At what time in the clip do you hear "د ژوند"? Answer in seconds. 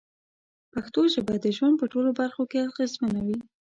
1.43-1.75